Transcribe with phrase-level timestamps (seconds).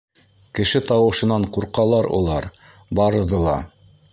[0.59, 2.51] Кеше тауышынан ҡурҡалар улар
[3.01, 3.57] барыҙы ла.